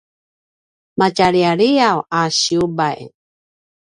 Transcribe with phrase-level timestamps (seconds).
[0.97, 2.99] matjaliyaliyav a siyubay